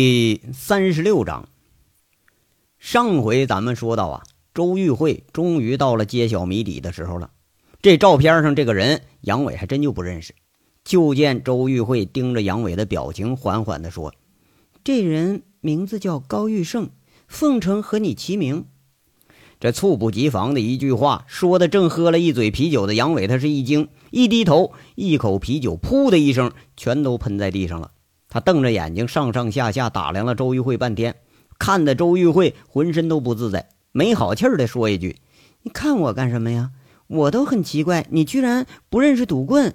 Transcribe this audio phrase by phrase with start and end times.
[0.00, 1.48] 第三十六章。
[2.78, 4.22] 上回咱们说到啊，
[4.54, 7.32] 周玉慧终于到了揭晓谜底的时候了。
[7.82, 10.36] 这照片上这个人，杨伟还真就不认识。
[10.84, 14.14] 就见周玉慧盯着杨伟的表情，缓缓地说
[14.84, 16.90] ：“这人名字叫高玉胜，
[17.26, 18.66] 奉承和你齐名。”
[19.58, 27.90] 这猝不及防的一句话，说的正喝了一嘴啤酒的杨伟，他是一惊，一低头，一口啤酒噗的一声，全都喷在地上了。
[28.28, 31.16] 他瞪着眼睛，上上下下打量了周玉慧半天，
[31.58, 35.18] 看得周玉慧浑身都不自在，没好气儿的说一句
[35.62, 36.70] ：“你看我干什么呀？
[37.06, 39.74] 我都很奇怪，你居然不认识赌棍？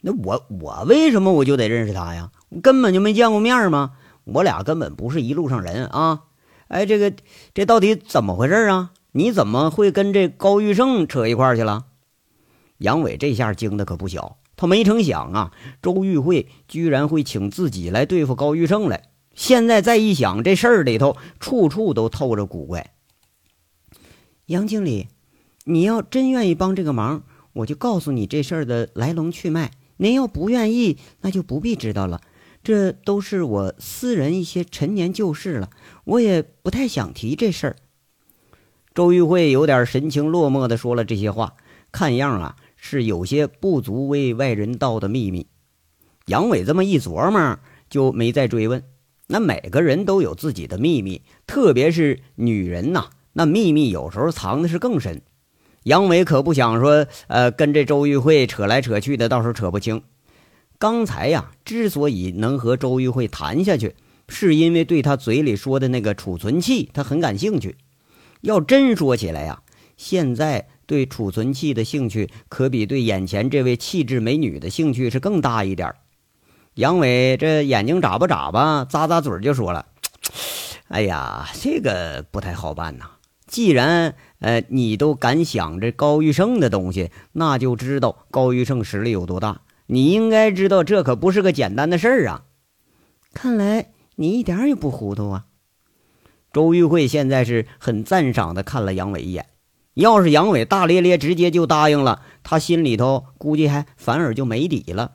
[0.00, 2.30] 那我我为什么我就得认识他呀？
[2.62, 3.92] 根本就没见过面吗？
[4.24, 6.24] 我俩根本不是一路上人啊！
[6.68, 7.12] 哎，这个
[7.52, 8.92] 这到底怎么回事啊？
[9.12, 11.84] 你怎么会跟这高玉胜扯一块去了？”
[12.78, 14.38] 杨伟这下惊的可不小。
[14.56, 15.52] 他没成想啊，
[15.82, 19.10] 周玉慧居然会请自己来对付高玉胜来。
[19.34, 22.94] 现在再一想，这事儿里头处处都透着古怪。
[24.46, 25.08] 杨经理，
[25.64, 29.72] 你要真愿意帮这个忙，我就告诉你这事儿的来龙去脉。
[29.98, 32.22] 您要不愿意，那就不必知道了。
[32.62, 35.70] 这都是我私人一些陈年旧事了，
[36.04, 37.76] 我也不太想提这事儿。
[38.94, 41.54] 周玉慧有点神情落寞的说了这些话，
[41.92, 42.56] 看样啊。
[42.88, 45.48] 是有些不足为外人道的秘密。
[46.26, 47.58] 杨伟这么一琢磨，
[47.90, 48.84] 就没再追问。
[49.26, 55.20] 那每个人都有自己的秘密，特别是女人呐，那秘密有时候藏的是更深。
[55.82, 60.04] 杨伟可不想说，呃，跟这周玉慧扯来扯去的，到时候扯不清。
[60.78, 63.96] 刚才呀，之所以能和周玉慧谈下去，
[64.28, 67.78] 是因为对他嘴里说的那个储存器，他很感兴趣。
[68.42, 69.62] 要真说起来呀，
[69.96, 70.68] 现在。
[70.86, 75.94] 对储存器的兴趣，可比对眼前这位气质美女的兴趣是更大一点
[76.74, 79.86] 杨伟这眼睛眨巴眨巴，咂咂嘴就说了
[80.88, 83.12] ：“哎呀，这个不太好办呐。
[83.46, 89.62] 既然呃你都敢想这高玉胜的东西，那就知道高玉胜实力有多大。
[89.86, 92.44] 你应该知道，这可不是个简单的事儿啊。
[93.32, 95.46] 看来你一点也不糊涂啊。”
[96.52, 99.46] 周玉慧现在是很赞赏的看了杨伟一眼。
[99.96, 105.12] 要是杨伟大咧咧直接就答应了，他心里头估计还反而就没底了。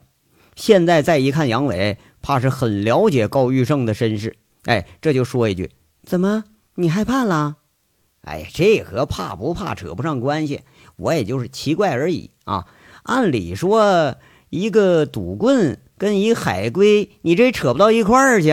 [0.56, 4.36] 现在再一看杨伟，怕是很了解高玉胜的身世。
[4.64, 5.70] 哎，这就说一句：
[6.02, 6.42] 怎么
[6.74, 7.58] 你害怕了？
[8.22, 10.62] 哎，这和怕不怕扯不上关系，
[10.96, 12.66] 我也就是奇怪而已啊。
[13.04, 14.16] 按理说，
[14.50, 18.48] 一个赌棍跟一海龟，你这扯不到一块儿去。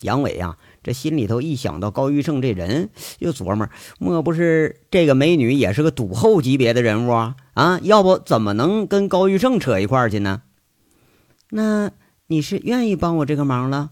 [0.00, 0.58] 杨伟呀。
[0.82, 7.36] 这心里头一想到高玉胜这人，又琢磨：莫不是这个美女也是个赌后级别的人物啊？
[7.54, 10.42] 啊，要不怎么能跟高玉胜扯一块去呢？
[11.50, 11.92] 那
[12.26, 13.90] 你是愿意帮我这个忙了？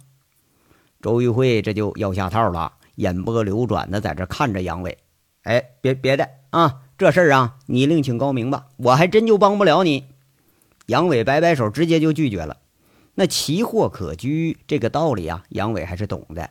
[1.00, 4.98] 周玉慧这就要下套了，眼波流转的在这看着杨伟。
[5.42, 10.04] 哎，别别的啊，这事儿啊，你另请高明吧，我还真就帮不了你。
[10.86, 12.56] 杨伟摆摆手，直接就拒绝了。
[13.14, 16.50] 那奇货可居这个道理啊，杨伟还是懂的。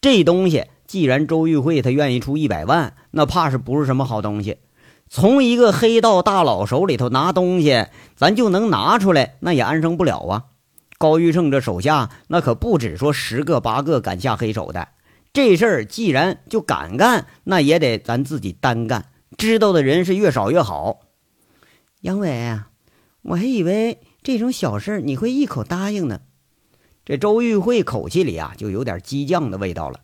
[0.00, 4.56] 这东西既然周玉慧他愿意出一百万，那怕是不是什么好东西。
[5.08, 10.44] 从一个黑道大佬手里头拿东西，咱就能拿出来，那也安生不了啊。
[10.98, 14.88] 高玉胜这手下那可不止说十个八个敢下黑手的。
[15.32, 19.06] 这事儿既然就敢干，那也得咱自己单干，
[19.36, 21.00] 知道的人是越少越好。
[22.00, 22.58] 杨伟，
[23.22, 26.20] 我还以为这种小事你会一口答应呢。
[27.04, 30.00] 这周玉慧口气里啊，就有点激将的味道了。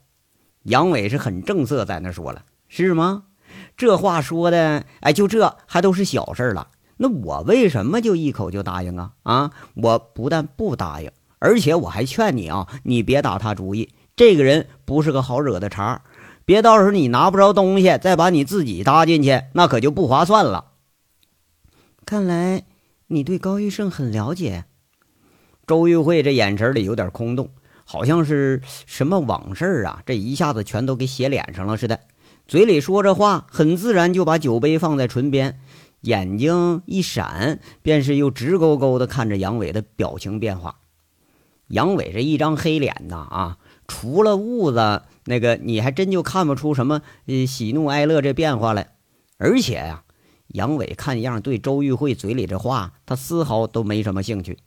[0.64, 3.24] 杨伟是很正色，在那说了：“是吗？
[3.76, 6.68] 这话说的，哎，就这还都是小事了。
[6.96, 9.12] 那我为什么就一口就答应啊？
[9.22, 13.90] 啊，我不但不答应，而且我还劝你啊，你别打他主意。
[14.16, 16.02] 这个人不是个好惹的茬，
[16.44, 20.72] 别到时候你拿不着东西，再把你自己搭进去，那可就不划算了。
[22.04, 22.64] 看来
[23.08, 24.64] 你对高玉胜很了解。”
[25.66, 27.50] 周玉慧这眼神里有点空洞，
[27.84, 32.00] 好像是什么往事啊，这一下子全都给写脸上了似的。
[32.46, 35.58] 嘴里说着话，很自然就把酒杯放在唇边，
[36.02, 40.76] 眼睛一闪，便是又直勾勾的看着杨伟的表情变化。
[41.66, 43.58] 杨伟这一张黑脸呐，啊，
[43.88, 47.02] 除了痦子，那个你还真就看不出什么
[47.48, 48.92] 喜怒哀乐这变化来。
[49.38, 50.04] 而且呀，
[50.46, 54.58] 杨伟看样对周玉慧嘴里这话，他丝毫都没什么兴趣。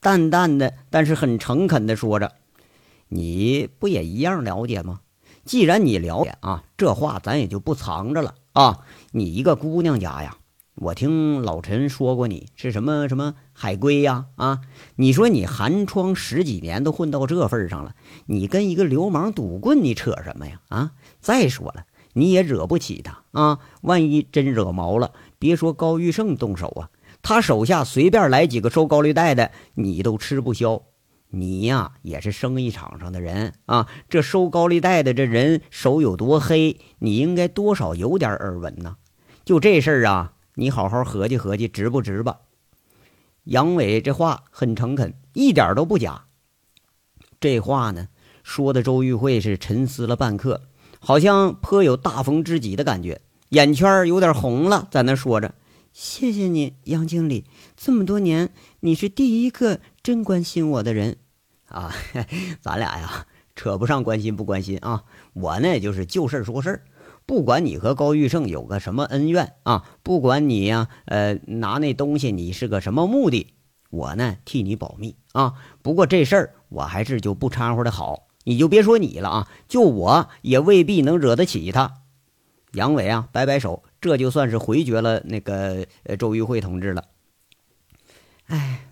[0.00, 2.32] 淡淡的，但是很诚恳的说着
[3.08, 5.00] ：“你不也一样了解吗？
[5.44, 8.80] 既然你了解啊，这话咱也就不藏着了啊。
[9.12, 10.36] 你一个姑娘家呀，
[10.74, 14.26] 我听老陈说过你是什么什么海归呀？
[14.36, 14.60] 啊，
[14.96, 17.94] 你说你寒窗十几年都混到这份上了，
[18.26, 20.60] 你跟一个流氓赌棍，你扯什么呀？
[20.68, 20.92] 啊！
[21.20, 23.58] 再说了，你也惹不起他啊！
[23.82, 26.90] 万一真惹毛了，别说高玉胜动手啊，
[27.22, 30.82] 他手下随便来几个收高利贷的，你都吃不消。
[31.32, 38.96] 你呀，也是生意场上的人啊，这收高利贷的这人手有多黑，你应该多少有点耳闻呢。
[39.44, 42.38] 就这事儿啊，你好好合计合计，值不值吧？
[43.44, 46.24] 杨伟这话很诚恳，一点都不假。
[47.38, 48.08] 这话呢，
[48.42, 50.62] 说的周玉慧是沉思了半刻，
[50.98, 53.20] 好像颇有大逢知己的感觉，
[53.50, 55.54] 眼圈有点红了，在那说着
[55.92, 57.44] ：“谢谢你，杨经理，
[57.76, 58.50] 这么多年，
[58.80, 61.18] 你是第一个。”真关心我的人，
[61.66, 61.92] 啊，
[62.62, 65.04] 咱俩呀扯不上关心不关心啊。
[65.34, 66.82] 我呢就是就事说事，
[67.26, 73.52] 不管你和高玉胜有个什么恩怨啊，不管你呀呃拿那东西你是个什么目的，
[73.90, 75.54] 我呢替你保密啊。
[75.82, 81.98] 不过这事儿我还是就不掺和的好，你就别说你了啊，就我也未必能惹得起他。
[82.72, 85.86] 杨伟啊摆摆手，这就算是回绝了那个
[86.18, 87.04] 周玉慧同志了。
[88.46, 88.86] 哎。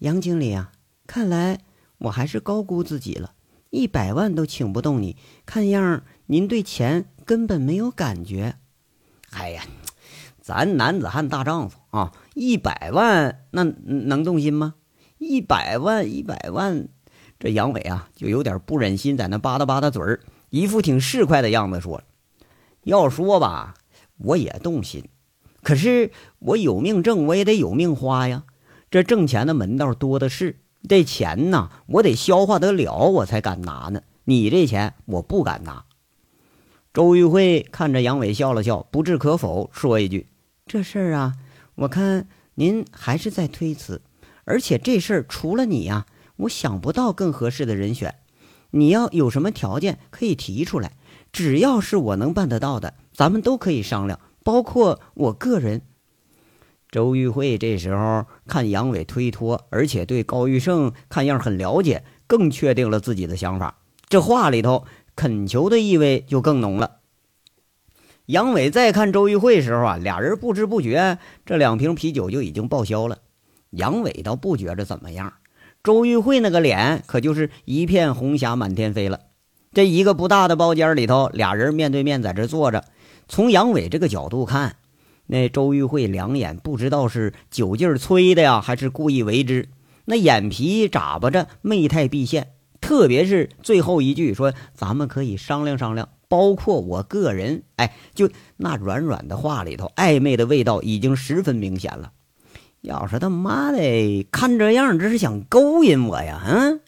[0.00, 0.70] 杨经理啊，
[1.08, 1.58] 看来
[1.98, 3.32] 我还是高估自己了，
[3.70, 5.16] 一百万都请不动你。
[5.44, 8.54] 看样您对钱根本没有感觉。
[9.30, 9.64] 哎呀，
[10.40, 14.76] 咱男子汉大丈夫啊，一百万那能动心吗？
[15.18, 16.86] 一百万，一百万，
[17.40, 20.20] 这杨伟啊就有点不忍心，在那吧嗒吧嗒嘴儿，
[20.50, 22.04] 一副挺市侩的样子说
[22.84, 23.74] ：“要说吧，
[24.18, 25.04] 我也动心，
[25.62, 28.44] 可是我有命挣，我也得有命花呀。”
[28.90, 34.02] 这挣钱的门道多的是，这钱呢，我得消化得了，我才敢拿呢。
[34.24, 35.84] 你这钱我不敢拿。
[36.94, 40.26] 周玉慧看着杨伟笑了笑，不置可否，说一句
[40.66, 41.34] ：“这事儿啊，
[41.74, 44.00] 我看您还是在推辞。
[44.44, 46.06] 而且这事儿除了你呀，
[46.36, 48.14] 我想不到更合适的人选。
[48.70, 50.96] 你要有什么条件可以提出来，
[51.30, 55.82] 只要是我能办得到的，咱们都可以商量，包括我个人。”
[56.88, 63.78] 周玉慧这时候看杨伟推脱，而且对高玉胜看样很了解，更确定了自己的想法。
[64.08, 64.84] 这话里头
[65.16, 66.98] 恳求的意味就更浓了。
[68.26, 73.18] 杨伟再看周玉慧时候啊，俩人不知不觉这两瓶啤酒就已经报销了。
[73.70, 75.32] 杨伟倒不觉着怎么样，
[75.82, 79.22] 周玉慧那个脸可就是一片红霞满天飞了。
[79.74, 82.84] 这一个不大的包间里头，俩人面对面在这坐着，
[83.28, 84.76] 从杨伟这个角度看。
[85.30, 89.68] 那周玉慧两眼不知道是酒劲儿催的呀，还是故意为之。
[90.06, 92.54] 那眼皮眨巴着，媚态毕现。
[92.80, 102.12] 特别是最后一句说：“咱们可以商量商量，包括我个人。”哎，就那软软的话里头，暧昧的味道已经十分明显了。
[102.80, 106.40] 要是他妈的看这样，这是想勾引我呀？
[106.46, 106.80] 嗯，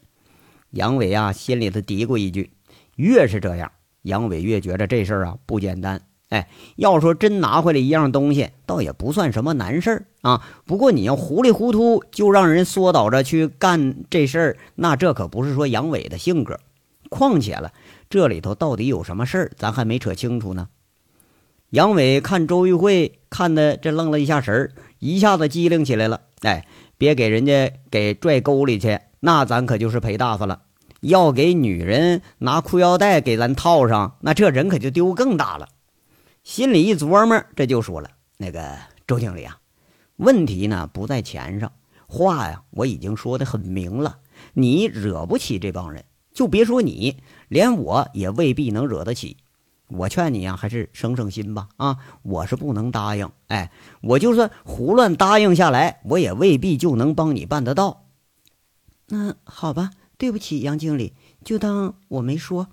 [0.70, 2.52] 杨伟啊，心里头嘀咕一句：
[2.96, 3.70] 越是这样，
[4.00, 6.00] 杨伟越觉着这事儿啊不简单。
[6.30, 10.42] 哎，要说真拿回来一样东西，倒也不算什么难事儿啊。
[10.64, 16.58] 不过你要糊里糊涂就让人缩倒着去干这事儿，那这可不是说杨伟的性格。
[17.08, 17.72] 况且了，
[18.08, 20.68] 这里头到底有什么事儿，咱还没扯清楚呢。
[21.70, 26.20] 杨伟看周玉慧看的这愣了一下神儿，一下子机灵起来了。
[26.42, 26.66] 哎，
[26.96, 30.62] 别给人家给拽沟里去，那咱可就是赔大发了。
[31.00, 35.68] 要给女人拿裤腰带给咱套上，那这人可就丢更大了。
[36.42, 39.60] 心里一琢磨，这就说了：“那个周经理啊，
[40.16, 41.72] 问题呢不在钱上，
[42.06, 44.18] 话呀我已经说的很明了。
[44.54, 47.18] 你惹不起这帮人，就别说你，
[47.48, 49.36] 连我也未必能惹得起。
[49.88, 51.68] 我劝你呀，还是省省心吧。
[51.76, 53.30] 啊，我是不能答应。
[53.48, 53.70] 哎，
[54.00, 58.06] 我就算胡乱答应下来，我也未必就能帮你办得到。
[59.08, 61.12] 那好吧，对不起，杨经理，
[61.44, 62.68] 就当我没说。”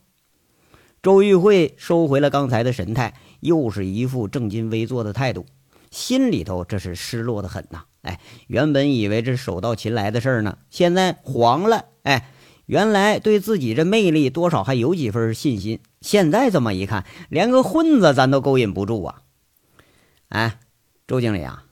[1.04, 3.14] 周玉慧收回了刚才的神态。
[3.40, 5.46] 又是一副正襟危坐的态度，
[5.92, 7.84] 心里头这是失落的很呐。
[8.02, 11.86] 哎，原本以为这手到擒来的事儿呢，现在黄了。
[12.04, 12.30] 哎，
[12.66, 19.22] 原来对自己这魅力多少还有几分信心，现在这么一看，连个混子咱都勾引不住啊。
[20.30, 20.60] 哎，
[21.06, 21.64] 周经理啊，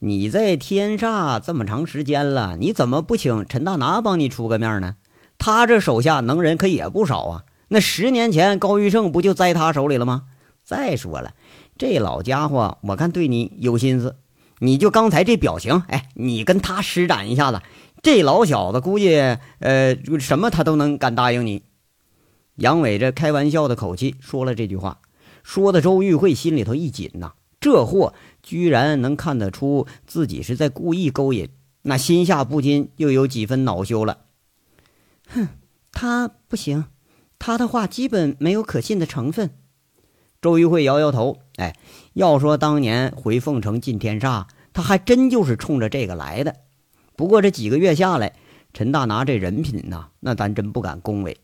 [0.00, 4.96] 你在天煞这么长时间了，你怎么不请陈大拿帮你出个面呢？
[5.38, 7.44] 他这手下能人可也不少啊。
[7.68, 10.24] 那十年前高玉胜不就栽他手里了吗？
[10.68, 11.32] 再说了，
[11.78, 14.16] 这老家伙我看对你有心思，
[14.58, 17.62] 你就刚才这表情，哎，你跟他施展一下子，
[18.02, 19.16] 这老小子估计
[19.60, 21.62] 呃什么他都能敢答应你。
[22.56, 25.00] 杨伟这开玩笑的口气说了这句话，
[25.42, 31.48] 说的周玉慧心里头一紧呐，这货居然能看得出自己是在故意勾引，
[31.80, 34.26] 那心下不禁又有几分恼羞了。
[35.28, 35.48] 哼，
[35.92, 36.84] 他不行，
[37.38, 39.52] 他的话基本没有可信的成分。
[40.40, 41.74] 周玉慧摇摇头，哎，
[42.12, 46.54] 要说当年回凤城进天煞，他还真就是冲着这个来的。
[47.16, 48.34] 不过这几个月下来，
[48.72, 51.38] 陈大拿这人品呐，那咱真不敢恭维。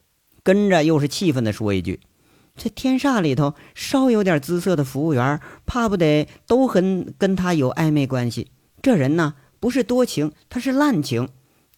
[0.45, 2.01] 跟着又是气愤地说一句。
[2.55, 8.53] 这天煞里头稍有点姿色的服务员，怕不得都很跟他有暧昧关系。
[8.81, 11.31] 这人呢，不是多情，他是滥情。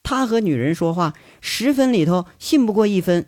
[0.02, 3.26] 他和女人说话，十分里头信不过一分。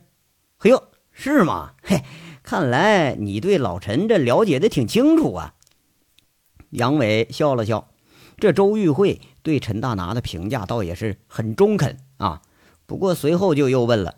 [0.59, 1.73] 嘿呦，是吗？
[1.83, 2.02] 嘿，
[2.49, 5.52] 看来你对老陈这了解的挺清楚啊。
[6.71, 7.88] 杨伟笑了笑，
[8.38, 12.40] 这周玉慧对陈大拿的评价倒也是很中肯啊。
[12.87, 14.14] 不过随后就又问了。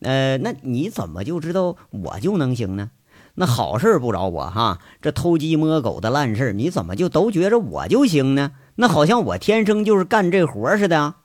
[0.00, 2.90] 呃，那你怎么就知道我就能行呢？
[3.36, 8.54] 那好事不找我哈，这偷鸡摸狗的烂事你怎么就都觉着我就行呢？
[8.74, 11.18] 那好像我天生就是干这活似的啊！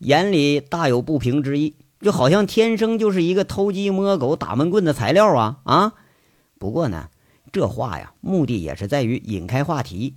[0.00, 5.94] 眼里大有不平之意，就好像天生就是一个偷鸡摸狗、打闷棍的材料啊啊！
[6.58, 7.08] 不过呢，
[7.50, 10.14] 这话呀，目的也是在于引开话题。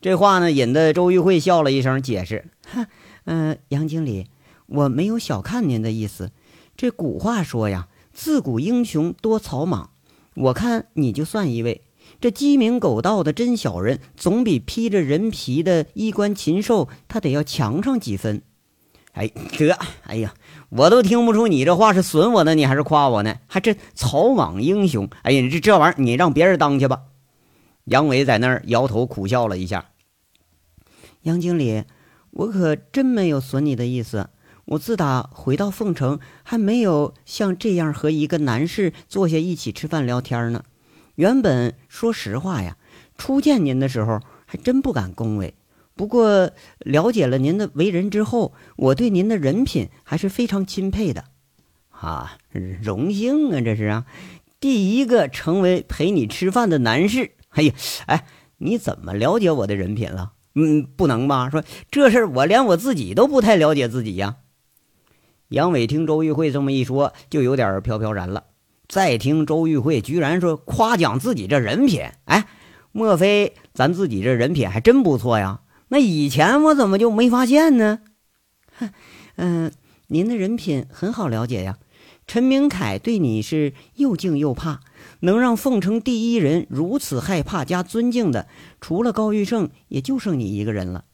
[0.00, 2.86] 这话呢，引得周玉慧笑了一声，解释：“哈，
[3.24, 4.28] 嗯，杨经理，
[4.64, 6.32] 我没有小看您的意思。”
[6.74, 9.90] 这古话说呀，自古英雄多草莽。
[10.34, 11.82] 我看你就算一位，
[12.22, 18.40] 这鸡鸣狗盗的真小人，总比披着人皮的衣冠禽兽他得要强上几分。
[19.12, 19.26] 哎，
[19.58, 20.32] 得，哎呀，
[20.70, 23.36] 我都听不出你这话是损我呢，你还是夸我呢？
[23.48, 25.10] 还这草莽英雄？
[25.22, 27.02] 哎呀，这这玩意儿你让别人当去吧。
[27.84, 29.86] 杨伟在那儿摇头苦笑了一下。
[31.22, 31.84] 杨经理，
[32.30, 34.30] 我可真没有损你的意思。
[34.66, 40.62] 我自打回到凤城，还没有像这样和一个男士坐下一起吃饭聊天呢。
[41.16, 42.76] 原本说实话呀，
[43.18, 45.54] 初见您的时候还真不敢恭维。
[46.00, 51.24] 不过了解了您的为人之后，我对您的人品还是非常钦佩的。
[51.90, 52.38] 啊，
[52.80, 54.06] 荣幸啊，这是啊，
[54.60, 57.32] 第一个成为陪你吃饭的男士。
[57.50, 57.74] 哎呀，
[58.06, 58.24] 哎，
[58.56, 60.32] 你怎么了解我的人品了？
[60.54, 61.50] 嗯，不能吧？
[61.50, 64.36] 说这事儿，我连我自己都不太了解自己呀。
[65.48, 68.44] 杨伟听周玉慧这么一说，就有点飘飘然了。
[68.88, 72.46] 再听周玉慧居然说夸奖自己这人品，哎，
[72.90, 75.60] 莫非咱自己这人品还真不错呀？
[75.90, 78.00] 那以前我怎么就没发现呢？
[78.78, 78.90] 哼，
[79.36, 79.72] 嗯，
[80.08, 81.78] 您的人品很好了解呀。
[82.26, 84.80] 陈明凯对你是又敬又怕，
[85.20, 88.46] 能让凤城第一人如此害怕加尊敬的，
[88.80, 91.06] 除了高玉胜，也就剩你一个人了。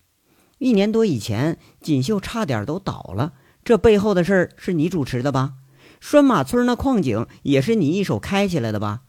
[0.58, 3.32] 一年多以前，锦绣差点都倒了。
[3.64, 5.54] 这背后的事儿是你主持的吧？
[6.00, 9.00] 拴马村那矿井也是你一手开起来的吧？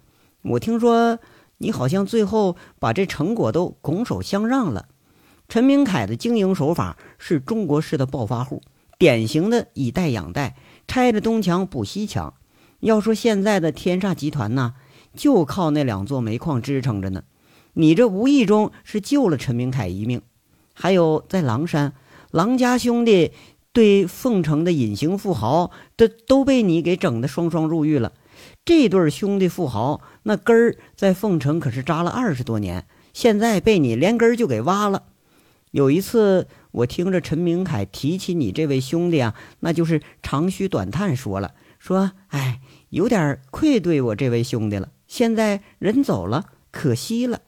[0.44, 1.20] 我听说
[1.58, 4.88] 你好像最后把这成果都拱手相让了。
[5.48, 8.62] 陈明凯的经营手法是中国式的暴发户，
[8.98, 10.56] 典型的以贷养贷，
[10.88, 12.34] 拆着东墙补西墙。
[12.82, 14.74] 要说现在的天煞集团呢，
[15.16, 17.24] 就靠那两座煤矿支撑着呢。
[17.74, 20.22] 你这无意中是救了陈明凯一命。
[20.74, 21.94] 还有在狼山，
[22.32, 23.32] 狼家兄弟。
[23.74, 28.12] 对凤城的隐形富豪，都都被你给整的双双入狱了。
[28.66, 35.04] 这对兄弟富豪，那根儿在凤城可是扎了二十多年，现在被你连根儿就给挖了。
[35.72, 44.90] 有一次，我听着陈明凯提起你这位兄弟啊，那就是长吁短叹，说了说，哎，有点愧对我这位兄弟了。
[45.08, 47.42] 现在人走了，可惜了。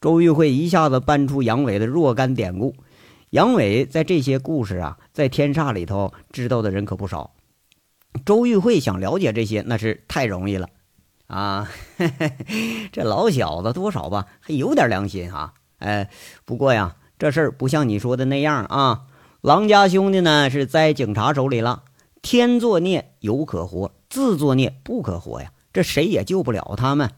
[0.00, 2.74] 周玉慧一下子搬出杨伟的若干典故。
[3.30, 7.34] 杨伟在这些故事啊，在天煞里头知道的人可不少。
[8.24, 10.68] 周玉慧想了解这些，那是太容易了
[11.28, 12.88] 啊嘿嘿！
[12.90, 15.54] 这老小子多少吧，还有点良心啊。
[15.78, 16.10] 哎，
[16.44, 19.02] 不过呀，这事儿不像你说的那样啊。
[19.42, 21.84] 狼家兄弟呢，是在警察手里了。
[22.22, 25.52] 天作孽犹可活，自作孽不可活呀。
[25.72, 27.10] 这谁也救不了他们。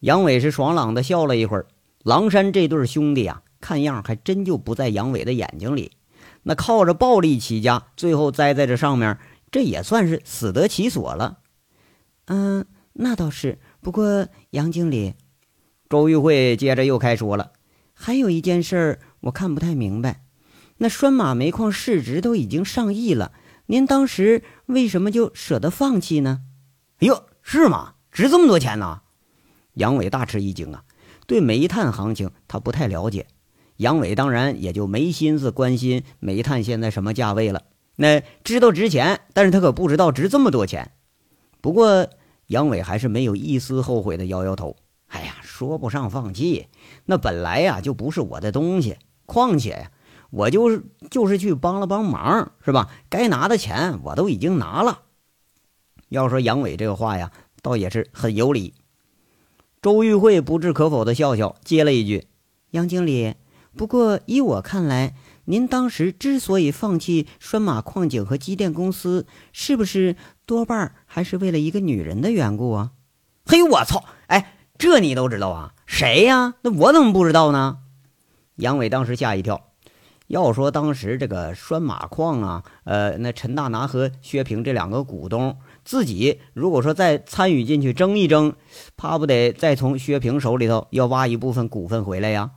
[0.00, 1.66] 杨伟是爽朗的笑了一会儿。
[2.02, 3.42] 狼山这对兄弟呀。
[3.58, 5.92] 看样还真就不在杨伟的眼睛里，
[6.44, 9.18] 那靠着暴力起家，最后栽在这上面，
[9.50, 11.38] 这也算是死得其所了。
[12.26, 13.58] 嗯，那倒是。
[13.80, 15.14] 不过杨经理，
[15.88, 17.52] 周玉慧接着又开说了，
[17.98, 20.22] 还有一件事儿我看不太明白，
[20.76, 23.32] 那拴马煤矿市值都已经上亿了，
[23.66, 26.42] 您当时为什么就舍得放弃呢？
[26.98, 27.94] 哎呦，是吗？
[28.12, 29.00] 值这么多钱呢？
[29.74, 30.84] 杨伟大吃一惊啊，
[31.26, 33.26] 对煤炭行情他不太了解。
[33.78, 37.62] 杨伟当然也就没心思关心煤炭现在什么价位了。
[37.96, 40.92] 那知道值钱，但是他可不知道值这么多钱。
[41.62, 42.08] 不过
[42.46, 44.76] 杨伟还是没有一丝后悔的，摇摇头。
[45.08, 46.68] 哎呀，说不上放弃，
[47.06, 48.98] 那本来呀就不是我的东西。
[49.24, 49.90] 况且呀，
[50.28, 52.90] 我就是就是去帮了帮忙，是吧？
[53.08, 55.04] 该拿的钱我都已经拿了。
[56.10, 57.32] 要说杨伟这个话呀，
[57.62, 58.74] 倒也是很有理。
[59.80, 62.26] 周玉慧不置可否的笑笑，接了一句
[62.72, 63.36] ：“杨经理，
[63.74, 65.14] 不过依我看来，
[65.46, 72.92] 您当时之所以放弃拴马矿井和机电公司，是不是多半还是为了一个女人的缘故啊？”
[73.48, 74.04] 嘿，我操！
[74.78, 75.74] 这你都知道啊？
[75.86, 76.54] 谁呀？
[76.62, 77.78] 那我怎么不知道呢？
[78.56, 79.62] 杨伟当时吓一跳。
[80.28, 85.56] 要说当时这个拴马矿啊，呃，那陈大拿和薛平这两个股东。
[85.84, 88.54] 自己如果说再参与进去争一争，
[88.96, 92.50] 怕不得再从薛平手里头要挖一部分股份回来呀？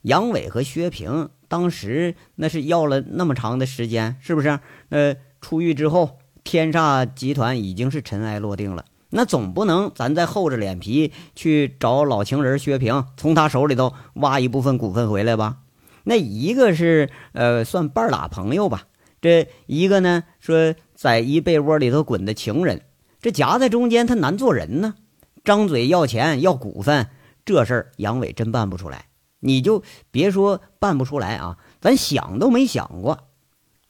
[0.00, 4.58] 杨伟和薛平当时那是要了那么长的时间，是不是？
[4.88, 15.58] 呃，出狱之后，天煞集团已经是尘埃落定了，那总不能咱再厚着脸皮去找老情人薛平，从他手里头挖一部分股份回来吧？
[16.02, 18.88] 那一个是呃算半拉朋友吧，
[19.20, 20.74] 这一个呢说。
[20.96, 22.82] 在一被窝里头滚的情人，
[23.20, 24.94] 这夹在中间，他难做人呢。
[25.42, 27.08] 张嘴要钱要股份，
[27.44, 29.06] 这事儿杨伟真办不出来。
[29.40, 33.26] 你就别说办不出来啊，咱想都没想过。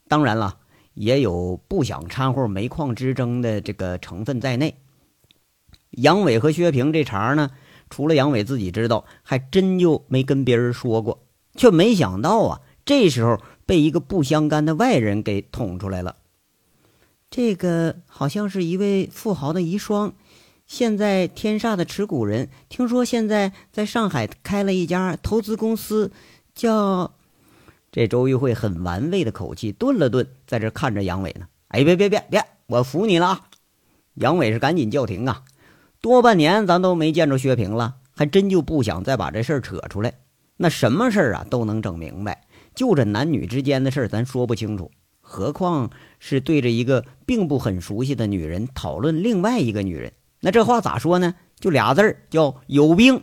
[0.09, 0.57] 当然了，
[0.95, 4.75] 也有不想掺和煤矿之争的这个成分在内。
[5.96, 7.50] 杨伟和薛平这茬呢，
[7.90, 11.20] 除了杨伟自己知道，还真就没跟别人说过。
[11.56, 16.16] 却没想到啊，这时候被一个不相干的外人给捅出来了。
[17.30, 20.12] 这个好像是一位富豪的遗孀，
[20.66, 26.10] 现在天煞的持股人，听说现在在上海开了一家投资公司，
[26.54, 27.12] 叫……
[27.92, 31.46] 这周玉慧很玩味的口气顿了顿，在这看着杨伟呢。
[31.68, 33.48] 哎，别别别别，我服你了啊！
[34.14, 35.42] 杨伟是赶紧叫停啊！
[36.04, 40.12] 多半年咱都没见着薛平了，还真就不想再把这事儿扯出来。
[40.58, 42.44] 那什么事儿啊都能整明白，
[42.75, 44.90] 就这男女之间的事儿，咱说不清楚。
[45.23, 51.36] 何况是对着一个并不很熟悉的女人讨论另外一个女人，那这话咋说呢？
[51.58, 53.23] 就俩字儿，叫有病。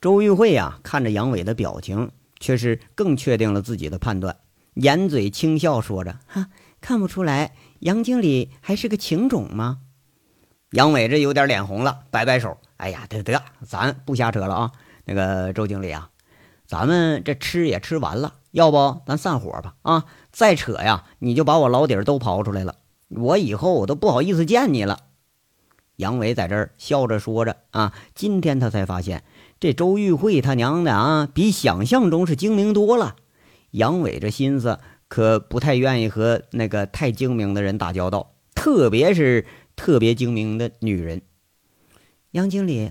[0.00, 4.36] 周玉慧呀，看着杨伟的表情，却是更确定了自己的判断，
[4.74, 6.48] 掩嘴轻笑，说着：“哈，
[6.80, 9.82] 看不出来，杨经理还是个情种吗？”
[10.72, 14.72] 杨伟这有点脸红了，摆摆手：“哎呀，得得，咱不瞎扯了啊。
[15.04, 16.10] 那个周经理啊，
[16.66, 19.74] 咱们这吃也吃完了。”要不咱散伙吧？
[19.82, 22.76] 啊，再扯呀，你就把我老底儿都刨出来了，
[23.08, 25.00] 我以后我都不好意思见你了。
[25.96, 29.22] 杨伟在这儿笑着说着啊，今天他才发现
[29.60, 33.16] 这周玉慧他娘的啊，比想象中是精明多了。
[33.70, 34.78] 杨伟这心思
[35.08, 39.46] 可不太愿意和那个太精明的人打交道，特别是
[39.78, 41.22] 特别精明的女人。
[42.32, 42.90] 杨经理，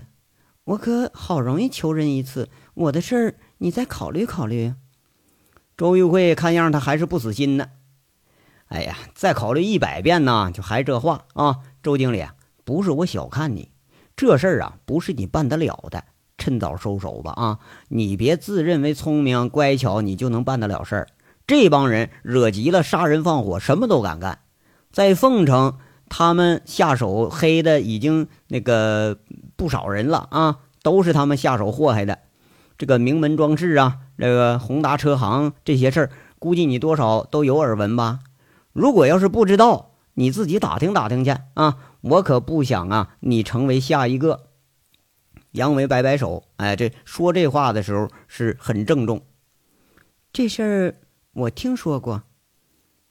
[0.64, 4.72] 我可好容易求人一次，我的事儿你再考虑考虑。
[5.76, 7.68] 周玉慧看样，他还是不死心呢。
[8.68, 11.58] 哎呀，再考虑一百遍呢，就还这话啊！
[11.82, 12.24] 周经理，
[12.64, 13.70] 不是我小看你，
[14.16, 16.02] 这事儿啊，不是你办得了的，
[16.38, 17.58] 趁早收手吧啊！
[17.88, 21.06] 你别自认为聪明乖巧，你就能办得了事儿。
[21.46, 24.40] 这帮人惹急了，杀人放火，什么都敢干。
[24.90, 29.18] 在凤城，他们下手黑的已经那个
[29.56, 32.18] 不少人了啊，都是他们下手祸害的。
[32.76, 33.98] 这个名门装饰啊。
[34.20, 38.18] 这个宏达车行这些事儿，估计你多少都有耳闻吧？
[38.72, 41.78] 如果要是不知道，你自己打听打听去啊！
[42.00, 44.48] 我可不想啊，你成为下一个。
[45.52, 49.22] 杨维摆摆手，哎，这说这话的时候是很郑重。
[50.32, 50.94] 这事儿
[51.32, 52.24] 我听说过。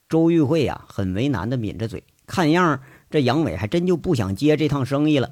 [0.09, 5.31] 周玉慧呀，很为难的抿着嘴，看样这杨伟还真就不想接这趟生意了。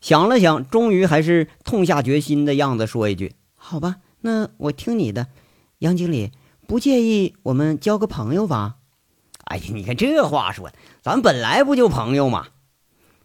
[0.00, 5.26] 想了想，终于还是痛下决心的样子，说一句：“好吧。”那我听你的，
[5.80, 6.30] 杨经理
[6.66, 8.76] 不介意我们交个朋友吧？
[9.46, 12.46] 哎呀，你看这话说的，咱本来不就朋友吗？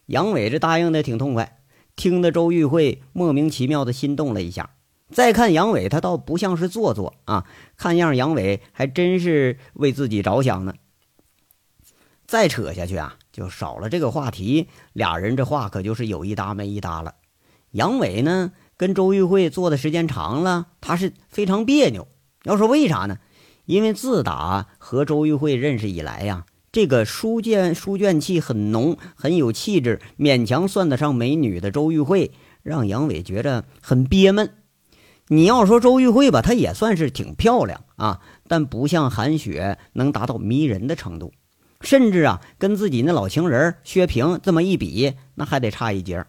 [0.07, 1.59] 杨伟这答应的挺痛快，
[1.95, 4.71] 听得周玉慧莫名其妙的心动了一下。
[5.11, 7.45] 再看杨伟，他倒不像是做作啊，
[7.77, 10.73] 看样杨伟还真是为自己着想呢。
[12.27, 17.15] 再扯下去啊，就少了这个话题，俩人这话可就是有一搭没一搭了。
[17.71, 18.51] 杨伟呢？
[18.75, 22.07] 跟周玉慧坐的时间长了，他是非常别扭。
[22.43, 23.17] 要说为啥呢？
[23.65, 34.53] 因为自打和周玉慧认识以来呀，这个书卷书卷气很浓、很有气质、勉强算得上美女的周玉慧，让杨伟觉着很憋闷。
[35.29, 41.33] 你要说周玉慧吧，她也算是挺漂亮啊，但不像韩雪能达到迷人的程度，
[41.81, 46.25] 甚至啊，跟自己那老情人薛平这么一比，那还得差一截。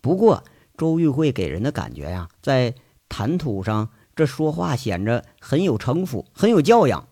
[0.00, 0.44] 不过。
[0.76, 2.72] 周玉慧给人的感觉呀，在
[3.08, 7.08] 谈吐上这说话显着很有城府，很有教养。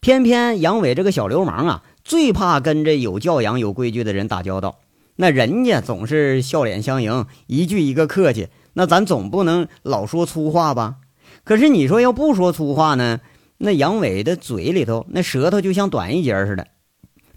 [0.00, 4.80] 偏偏杨伟这个小流氓啊，最怕跟这有教养、有规矩的人打交道。
[5.14, 8.48] 那人家总是笑脸相迎，一句一个客气。
[8.72, 10.96] 那咱总不能老说粗话吧？
[11.44, 13.20] 可是你说要不说粗话呢？
[13.58, 16.66] 那杨伟的嘴里头那舌头就像短一截似的，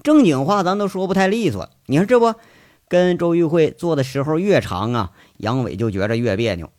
[0.07, 1.69] 正经话咱都说不太利索。
[1.85, 2.33] 你看这不，
[2.87, 6.71] 跟周玉慧做的时候越长啊，杨伟就觉着越别扭。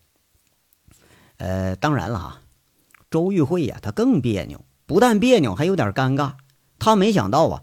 [1.36, 2.42] 呃，当然了啊，
[3.10, 6.36] 周玉慧呀，她更别扭，不但别扭，还有点尴尬。
[6.78, 7.62] 她没想到啊，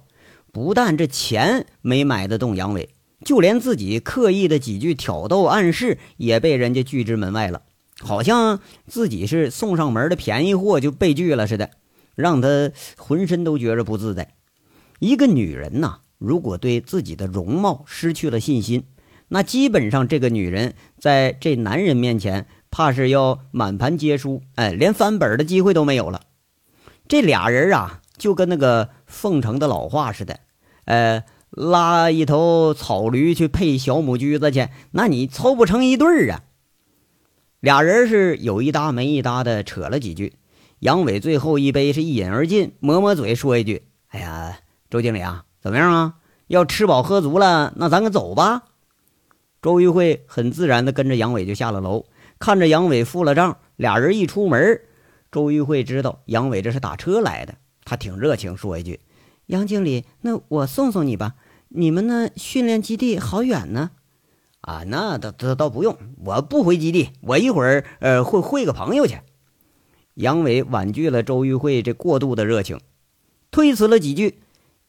[0.53, 2.93] 不但这钱没买得动杨伟。
[3.23, 7.63] 就连自己刻意的几句挑逗暗示也被人家拒之门外了，
[8.01, 11.71] 好像自己是送上门的便宜货就被拒了似的，
[12.13, 14.35] 让他浑身都觉着不自在。
[14.99, 18.83] 一个女人呐，如果对自己的容貌失去了信心，
[19.27, 26.21] 那基本上这个女人在这男人面前，怕是要满盘皆输，哎，连翻本的机会都没有了。
[27.07, 30.39] 这俩人啊，就跟那个凤城的老话似的，
[30.85, 31.23] 呃。
[31.51, 36.43] 拉一头草驴去配小母驹子去，那你凑不成一对儿啊！
[37.61, 40.33] 俩人是有一搭没一搭的扯了几句。
[40.79, 44.59] 杨伟最后一杯是一饮而尽，抹抹嘴说一句：“哎呀，
[44.95, 46.13] 周经理啊，怎么样啊？
[46.47, 48.63] 要吃饱喝足了，那咱可走吧。”
[49.61, 52.05] 周玉慧很自然的跟着杨伟就下了楼，
[52.39, 54.79] 看着杨伟付了账，俩人一出门，
[55.33, 59.01] 周玉慧知道杨伟这是打车来的，他挺热情，说一句
[59.47, 61.35] ：“杨经理，那我送送你吧。”
[61.67, 63.91] 你们那训练基地好远呢？
[64.61, 69.19] 啊，那倒倒倒不用，我不回基地，我一会儿呃会会个朋友去。
[70.13, 72.79] 杨伟婉拒了周玉慧这过度的热情，
[73.51, 74.39] 推辞了几句。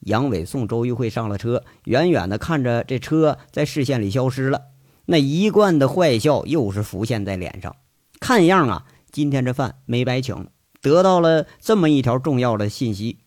[0.01, 4.63] 杨伟送周玉慧上了车，远远的看着这车在视线里消失了，
[5.05, 7.75] 那一贯的坏笑又是浮现在脸上。
[8.19, 10.49] 看样啊，今天这饭没白请，
[10.81, 13.19] 得到了这么一条重要的信息。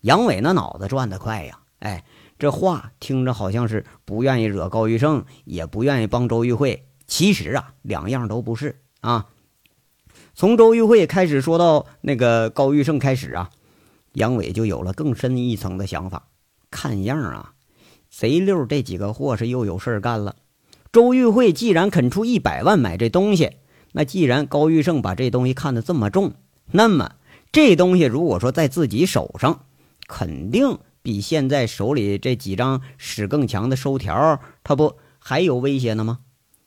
[0.00, 2.04] 杨伟那脑子转得快呀，哎。
[2.38, 6.86] 这话听着好像是不愿意惹高玉胜，也不愿意帮周玉慧。
[7.06, 9.26] 其实啊，两样都不是啊。
[10.32, 13.50] 从周玉慧开始说到那个高玉胜开始啊，
[14.12, 16.28] 杨伟就有了更深一层的想法。
[16.70, 17.52] 看样啊，
[18.10, 20.36] 贼六这几个货是又有事干了。
[20.92, 23.56] 周玉慧既然肯出一百万买这东西，
[23.92, 26.34] 那既然高玉胜把这东西看得这么重，
[26.72, 27.12] 那么
[27.52, 29.66] 这东西如果说在自己手上，
[30.06, 30.78] 肯定。
[31.02, 36.18] 比现在手里这几张使更强的收条，他不还有威胁呢吗？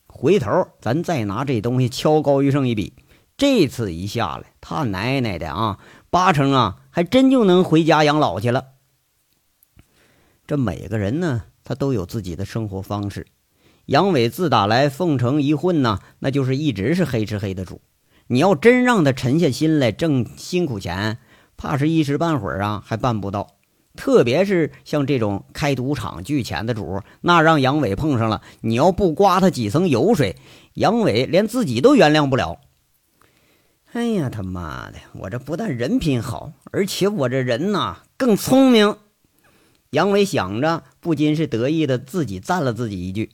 [0.07, 2.93] 回头咱再拿这东西敲高玉胜一笔，
[3.37, 5.77] 这次一下来，他奶奶的啊，
[6.09, 8.65] 八成啊，还真就能回家养老去了。
[10.45, 13.25] 这每个人呢，他都有自己的生活方式。
[13.87, 17.81] 杨伟自打来凤城一混呢，那就是一直是黑吃黑的主。
[18.27, 21.17] 你要真让他沉下心来挣辛苦钱，
[21.57, 23.55] 怕是一时半会儿啊，还办不到。
[23.95, 30.35] 特别是像这种开赌场聚钱的主，那让杨伟碰上了，你要不刮他几层油水，
[30.75, 32.59] 杨伟连自己都原谅不了。
[33.93, 34.97] 哎呀，他妈的！
[35.13, 38.97] 我这不但人品好，而且我这人呐更聪明。
[39.91, 43.29] 杨伟想着，不禁是得意的自己赞了自己一句。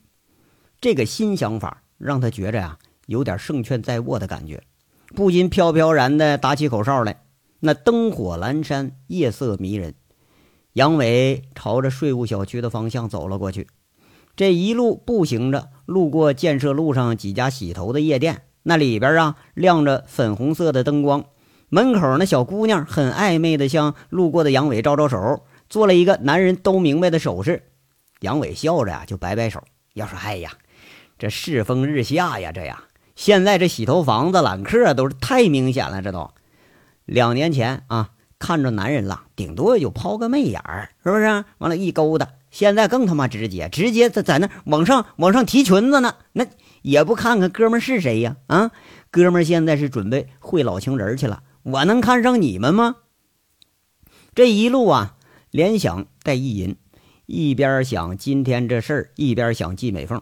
[0.82, 4.62] 这个新想法让他觉着呀，有点胜券在握的感觉，
[5.16, 7.24] 不禁飘飘然的打起口哨来。
[7.62, 9.96] 那灯火阑珊，夜色迷人。
[10.74, 13.68] 杨伟朝着税务小区的方向走了过去，
[14.36, 21.26] 这一路步行着，路过建设路上几家洗头的夜店，那里边啊亮着粉红色的灯光，
[21.70, 27.64] 门口那小姑娘很暧昧的向路过的杨伟招招手，做了一个男人都明白的手势。
[28.22, 29.64] 杨伟笑着呀就摆摆手，
[29.96, 30.52] 要说：“哎呀，
[31.18, 32.84] 这世风日下呀，这呀，
[33.16, 36.30] 现在这洗头房子揽客都是太明显了，这都
[37.06, 41.26] 两年前啊。”看着男人了，顶多也就抛个媚眼儿，是不是？
[41.58, 42.30] 完了，一勾搭。
[42.52, 46.16] 现在更他妈直接，直接在在那往上往上提裙子呢。
[46.32, 46.46] 那
[46.82, 48.38] 也不看看哥们是谁呀？
[48.48, 48.72] 啊，
[49.12, 51.44] 哥们现在是准备会老情人去了。
[51.64, 52.98] 我能看上你们吗？
[54.34, 55.16] 这一路啊，
[55.52, 56.76] 联想带意淫，
[57.26, 60.22] 一边想今天这事儿，一边想季美凤。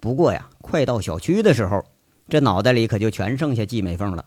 [0.00, 1.84] 不过呀，快到小区的时候，
[2.28, 4.24] 这脑袋里可就全剩下季美凤了。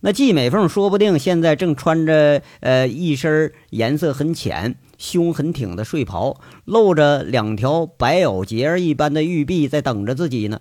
[0.00, 10.60] 那季美凤说不定现在正穿着呃一身颜色很浅、胸很挺的睡袍，露着两条白藕节一般的玉臂，在等着自己呢。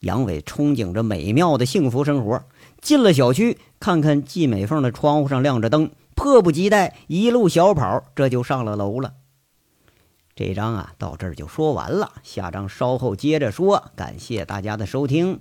[0.00, 2.42] 杨伟憧憬着美妙的幸福生活，
[2.80, 9.12] 进了小区，看看季美凤的窗户上亮着灯，迫不及待一路小跑，这就上了楼了。
[10.34, 13.90] 这章啊，到这儿就说完了，下章稍后接着说。
[13.94, 15.40] 感谢大家的收听。